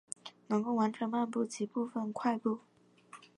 [0.47, 2.61] 能够完成漫步及部份快步。